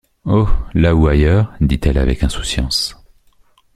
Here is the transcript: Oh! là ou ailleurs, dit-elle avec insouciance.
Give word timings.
Oh! 0.25 0.49
là 0.73 0.95
ou 0.95 1.05
ailleurs, 1.07 1.53
dit-elle 1.59 1.99
avec 1.99 2.23
insouciance. 2.23 2.99